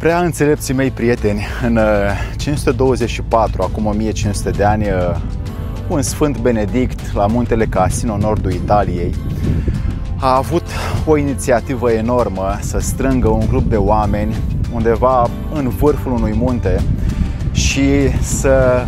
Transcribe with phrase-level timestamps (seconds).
[0.00, 1.78] Prea înțelepții mei prieteni, în
[2.36, 4.86] 524, acum 1500 de ani,
[5.88, 9.14] un sfânt Benedict la muntele Casino, nordul Italiei,
[10.16, 10.62] a avut
[11.06, 14.36] o inițiativă enormă să strângă un grup de oameni
[14.72, 16.82] undeva în vârful unui munte
[17.52, 18.84] și să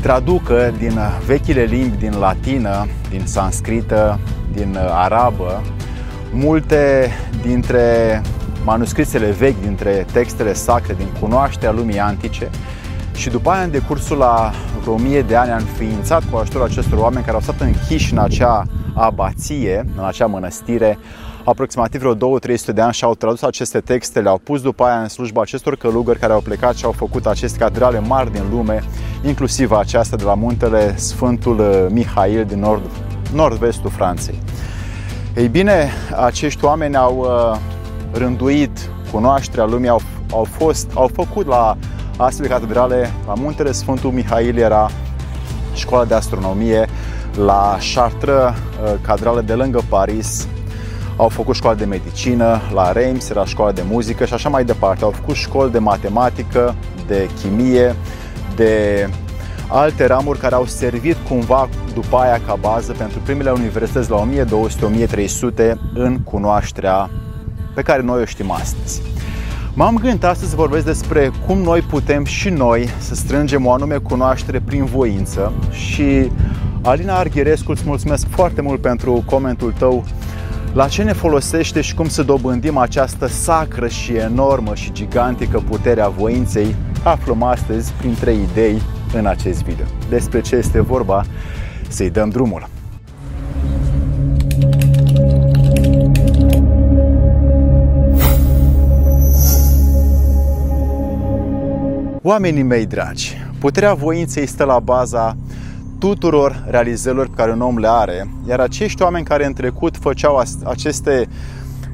[0.00, 4.18] traducă din vechile limbi, din latină, din sanscrită,
[4.52, 5.62] din arabă,
[6.32, 7.10] multe
[7.42, 8.20] dintre
[8.64, 12.50] manuscrisele vechi, dintre textele sacre, din cunoașterea lumii antice
[13.14, 14.50] și după aia, în decursul la
[14.80, 18.18] vreo 1000 de ani, a înființat cu ajutorul acestor oameni care au stat închiși în
[18.18, 18.64] acea
[18.94, 20.98] abație, în acea mănăstire,
[21.44, 25.08] aproximativ vreo 2-300 de ani și au tradus aceste texte, le-au pus după aia în
[25.08, 28.82] slujba acestor călugări care au plecat și au făcut aceste catedrale mari din lume,
[29.22, 32.90] inclusiv aceasta de la muntele Sfântul uh, Mihail din nord,
[33.34, 34.38] nord-vestul Franței.
[35.36, 35.90] Ei bine,
[36.24, 37.58] acești oameni au uh,
[38.14, 41.76] rânduit cunoașterea lumii, au, au, fost, au făcut la
[42.16, 44.90] astfel de catedrale, la muntele Sfântul Mihail era
[45.74, 46.86] școala de astronomie,
[47.36, 50.46] la Chartres, uh, catedrală de lângă Paris,
[51.16, 55.04] au făcut școală de medicină, la Reims era școala de muzică și așa mai departe.
[55.04, 56.74] Au făcut școli de matematică,
[57.06, 57.94] de chimie,
[58.56, 59.08] de
[59.68, 64.28] alte ramuri care au servit cumva după aia ca bază pentru primele universități la
[65.74, 67.10] 1200-1300 în cunoașterea
[67.74, 69.02] pe care noi o știm astăzi.
[69.74, 73.96] M-am gândit astăzi să vorbesc despre cum noi putem și noi să strângem o anume
[73.96, 76.30] cunoaștere prin voință și
[76.82, 80.04] Alina Arghirescu, îți mulțumesc foarte mult pentru comentul tău
[80.72, 86.00] la ce ne folosește și cum să dobândim această sacră și enormă și gigantică putere
[86.00, 88.82] a voinței, aflăm astăzi prin trei idei
[89.14, 89.84] în acest video.
[90.08, 91.24] Despre ce este vorba,
[91.88, 92.73] să-i dăm drumul.
[102.26, 105.36] Oamenii mei dragi, puterea voinței stă la baza
[105.98, 110.42] tuturor realizărilor pe care un om le are, iar acești oameni care în trecut făceau
[110.64, 111.28] aceste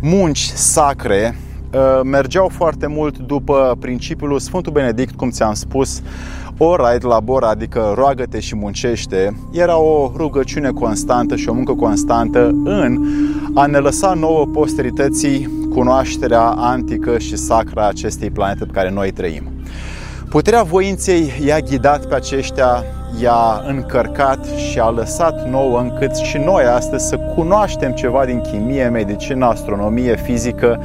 [0.00, 1.36] munci sacre
[1.72, 6.02] uh, mergeau foarte mult după principiul Sfântul Benedict, cum ți-am spus,
[6.56, 12.46] ora et labora, adică roagă-te și muncește, era o rugăciune constantă și o muncă constantă
[12.64, 13.04] în
[13.54, 19.59] a ne lăsa nouă posterității cunoașterea antică și sacra acestei planete pe care noi trăim.
[20.30, 22.84] Puterea voinței i-a ghidat pe aceștia,
[23.20, 28.88] i-a încărcat și a lăsat nouă încât și noi astăzi să cunoaștem ceva din chimie,
[28.88, 30.82] medicină, astronomie, fizică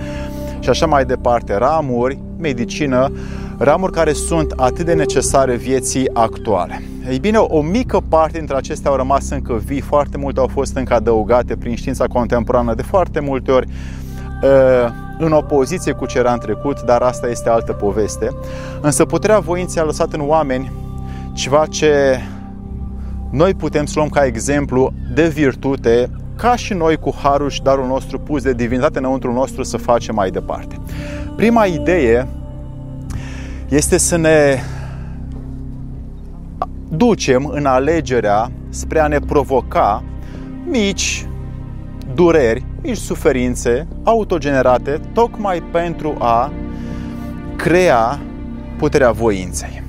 [0.59, 3.11] și așa mai departe, ramuri, medicină,
[3.57, 6.83] ramuri care sunt atât de necesare vieții actuale.
[7.09, 10.75] Ei bine, o mică parte dintre acestea au rămas încă vii, foarte multe au fost
[10.75, 13.67] încă adăugate prin știința contemporană de foarte multe ori
[14.43, 18.29] ă, în opoziție cu ce era în trecut, dar asta este altă poveste.
[18.81, 20.71] Însă puterea voinței a lăsat în oameni
[21.33, 22.19] ceva ce
[23.31, 27.87] noi putem să luăm ca exemplu de virtute, ca și noi cu harul și darul
[27.87, 30.79] nostru pus de divinitate înăuntru nostru să facem mai departe.
[31.35, 32.27] Prima idee
[33.69, 34.59] este să ne
[36.89, 40.03] ducem în alegerea spre a ne provoca
[40.65, 41.27] mici
[42.13, 46.51] dureri, mici suferințe autogenerate, tocmai pentru a
[47.55, 48.19] crea
[48.77, 49.83] puterea voinței.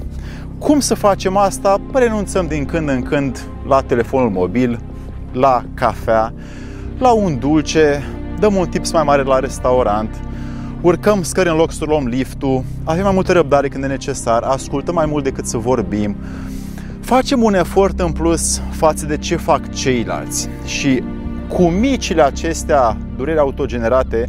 [0.59, 1.81] Cum să facem asta?
[1.93, 4.81] Renunțăm din când în când la telefonul mobil,
[5.32, 6.32] la cafea,
[6.99, 8.03] la un dulce,
[8.38, 10.21] dăm un tips mai mare la restaurant,
[10.81, 14.94] urcăm scări în loc să luăm liftul, avem mai multă răbdare când e necesar, ascultăm
[14.94, 16.16] mai mult decât să vorbim,
[17.00, 21.03] facem un efort în plus față de ce fac ceilalți și
[21.49, 24.29] cu micile acestea dureri autogenerate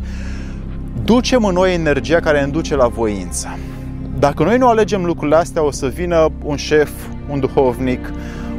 [1.03, 3.57] ducem în noi energia care ne duce la voință.
[4.19, 6.89] Dacă noi nu alegem lucrurile astea, o să vină un șef,
[7.29, 8.11] un duhovnic,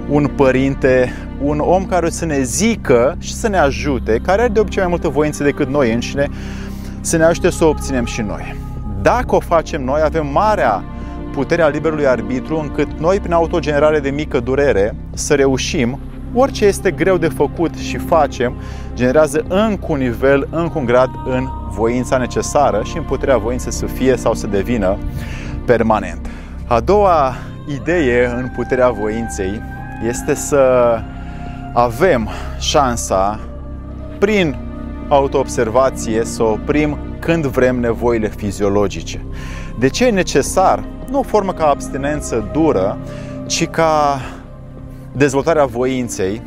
[0.08, 4.60] un părinte, un om care să ne zică și să ne ajute, care are de
[4.60, 6.28] obicei mai multă voință decât noi înșine,
[7.00, 8.54] să ne ajute să o obținem și noi.
[9.02, 10.84] Dacă o facem noi, avem marea
[11.32, 15.98] puterea liberului arbitru încât noi, prin autogenerare de mică durere, să reușim
[16.34, 18.52] orice este greu de făcut și facem,
[18.94, 23.86] generează încă un nivel, încă un grad în voința necesară și în puterea voinței să
[23.86, 24.96] fie sau să devină
[25.64, 26.26] permanent.
[26.66, 27.34] A doua
[27.74, 29.60] idee în puterea voinței
[30.08, 30.94] este să
[31.72, 32.28] avem
[32.58, 33.38] șansa
[34.18, 34.56] prin
[35.08, 39.20] autoobservație să oprim când vrem nevoile fiziologice.
[39.78, 40.84] De ce e necesar?
[41.10, 42.98] Nu o formă ca abstinență dură,
[43.46, 44.20] ci ca
[45.18, 46.42] dezvoltarea voinței.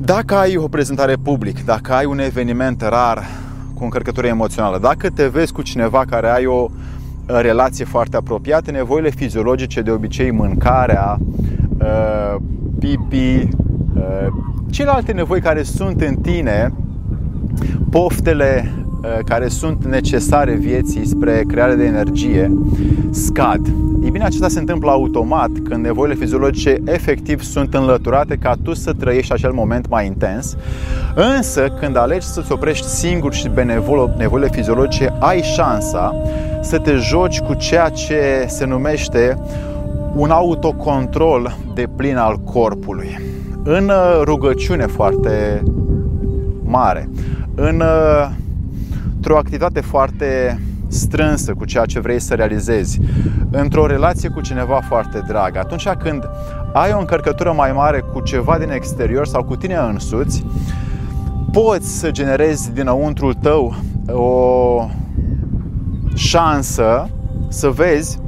[0.00, 3.22] Dacă ai o prezentare public, dacă ai un eveniment rar,
[3.74, 4.78] cu încărcătură emoțională.
[4.78, 9.90] Dacă te vezi cu cineva care ai o uh, relație foarte apropiată, nevoile fiziologice, de
[9.90, 11.18] obicei mâncarea,
[11.78, 12.36] uh,
[12.78, 13.48] pipi,
[14.72, 16.72] celelalte nevoi care sunt în tine,
[17.90, 18.72] poftele
[19.24, 22.52] care sunt necesare vieții spre crearea de energie
[23.10, 23.66] scad.
[24.02, 28.92] Ei bine, acesta se întâmplă automat când nevoile fiziologice efectiv sunt înlăturate ca tu să
[28.92, 30.56] trăiești acel moment mai intens.
[31.36, 36.14] Însă, când alegi să-ți oprești singur și benevol nevoile fiziologice, ai șansa
[36.60, 39.38] să te joci cu ceea ce se numește
[40.14, 43.18] un autocontrol de plin al corpului.
[43.64, 45.62] În uh, rugăciune foarte
[46.64, 47.08] mare,
[47.54, 48.30] în, uh,
[49.22, 53.00] într-o activitate foarte strânsă cu ceea ce vrei să realizezi,
[53.50, 56.28] într-o relație cu cineva foarte drag, atunci când
[56.72, 60.44] ai o încărcătură mai mare cu ceva din exterior sau cu tine însuți,
[61.52, 63.74] poți să generezi dinăuntrul tău
[64.06, 64.88] o
[66.14, 67.08] șansă
[67.48, 68.18] să vezi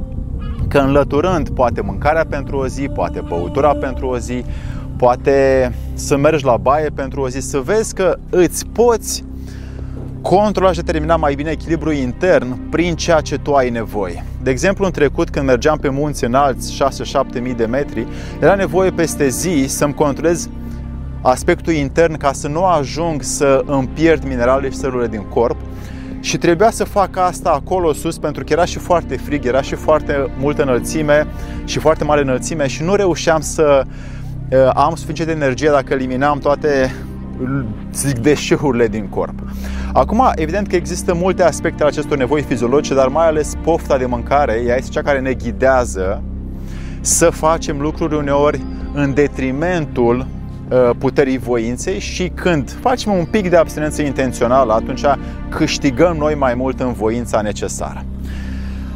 [0.67, 4.43] că înlăturând poate mâncarea pentru o zi, poate băutura pentru o zi,
[4.97, 9.23] poate să mergi la baie pentru o zi, să vezi că îți poți
[10.29, 14.23] controla și determina mai bine echilibrul intern prin ceea ce tu ai nevoie.
[14.41, 16.83] De exemplu, în trecut, când mergeam pe munți înalți,
[17.37, 18.07] 6-7 mii de metri,
[18.41, 20.49] era nevoie peste zi să-mi controlez
[21.21, 25.57] aspectul intern ca să nu ajung să îmi pierd mineralele și celulele din corp
[26.19, 29.75] și trebuia să fac asta acolo sus pentru că era și foarte frig, era și
[29.75, 31.27] foarte multă înălțime
[31.65, 33.83] și foarte mare înălțime și nu reușeam să
[34.51, 36.91] uh, am suficient de energie dacă eliminam toate
[37.93, 39.39] zic, deșeurile din corp.
[39.95, 44.05] Acum, evident că există multe aspecte ale acestor nevoi fiziologice, dar mai ales pofta de
[44.05, 46.23] mâncare, ea este cea care ne ghidează
[47.01, 48.61] să facem lucruri uneori
[48.93, 50.27] în detrimentul
[50.69, 55.03] uh, puterii voinței și când facem un pic de abstinență intențională, atunci
[55.49, 58.05] câștigăm noi mai mult în voința necesară.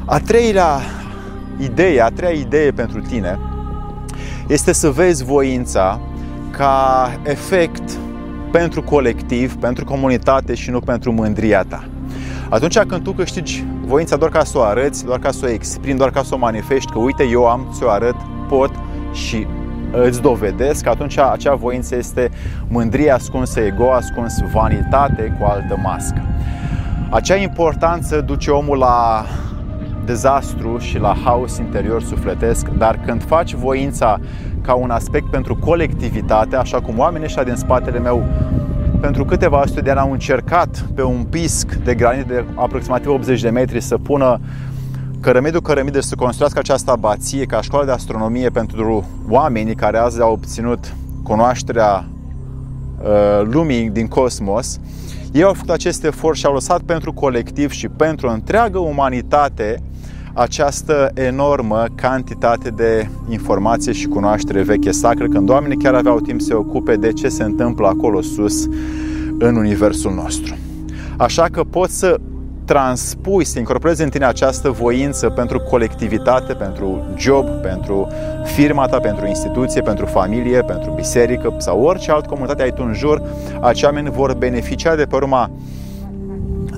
[0.05, 0.79] A treilea
[1.57, 3.39] idee, a treia idee pentru tine
[4.47, 5.99] este să vezi voința
[6.51, 7.99] ca efect
[8.51, 11.83] pentru colectiv, pentru comunitate și nu pentru mândria ta.
[12.49, 15.97] Atunci când tu câștigi voința doar ca să o arăți, doar ca să o exprimi,
[15.97, 18.15] doar ca să o manifesti, că uite, eu am, ți-o arăt,
[18.47, 18.71] pot
[19.13, 19.47] și
[19.91, 22.31] îți dovedesc, atunci acea voință este
[22.67, 26.21] mândrie ascunsă, ego ascuns, vanitate cu altă mască.
[27.09, 29.25] Acea importanță duce omul la
[30.09, 34.19] dezastru și la haos interior sufletesc, dar când faci voința
[34.61, 38.23] ca un aspect pentru colectivitate, așa cum oamenii ăștia din spatele meu
[39.01, 43.41] pentru câteva sute de ani au încercat pe un pisc de granit de aproximativ 80
[43.41, 44.39] de metri să pună
[45.21, 50.31] cărămidul cărămide să construiască această abație ca școală de astronomie pentru oamenii care azi au
[50.31, 52.05] obținut cunoașterea
[53.01, 54.79] uh, lumii din cosmos.
[55.31, 59.83] Ei au făcut acest efort și au lăsat pentru colectiv și pentru întreagă umanitate
[60.39, 66.45] această enormă cantitate de informație și cunoaștere veche sacră, când oamenii chiar aveau timp să
[66.45, 68.67] se ocupe de ce se întâmplă acolo sus
[69.37, 70.57] în universul nostru.
[71.17, 72.19] Așa că poți să
[72.65, 78.07] transpui, să incorporezi în tine această voință pentru colectivitate, pentru job, pentru
[78.43, 82.93] firma ta, pentru instituție, pentru familie, pentru biserică sau orice altă comunitate ai tu în
[82.93, 83.21] jur,
[83.61, 85.49] acei oameni vor beneficia de pe urma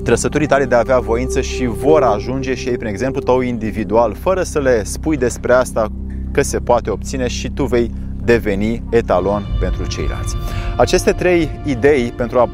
[0.03, 4.15] trăsăturii tale de a avea voință și vor ajunge și ei prin exemplu tău individual,
[4.19, 5.87] fără să le spui despre asta
[6.31, 7.91] că se poate obține și tu vei
[8.23, 10.35] deveni etalon pentru ceilalți.
[10.77, 12.49] Aceste trei idei pentru a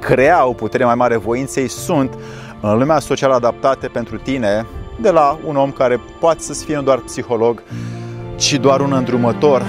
[0.00, 2.18] crea o putere mai mare voinței sunt
[2.60, 4.66] în lumea socială adaptate pentru tine
[5.00, 7.62] de la un om care poate să fie nu doar psiholog,
[8.36, 9.62] ci doar un îndrumător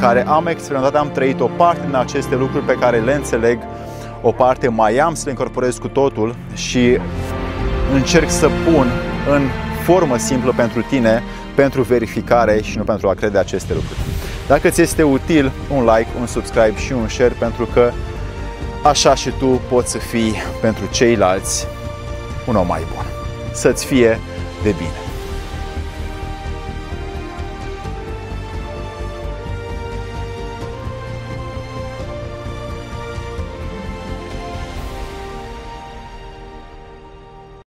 [0.00, 3.58] care am experimentat, am trăit o parte din aceste lucruri pe care le înțeleg
[4.28, 6.98] o parte mai am să le incorporez cu totul și
[7.94, 8.86] încerc să pun
[9.30, 9.42] în
[9.84, 11.22] formă simplă pentru tine,
[11.54, 13.98] pentru verificare și nu pentru a crede aceste lucruri.
[14.46, 17.90] Dacă ți este util, un like, un subscribe și un share pentru că
[18.82, 21.66] așa și tu poți să fii pentru ceilalți
[22.46, 23.04] un om mai bun.
[23.52, 24.18] Să-ți fie
[24.62, 25.05] de bine!